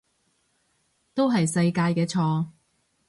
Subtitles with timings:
[1.13, 2.47] 都係世界嘅錯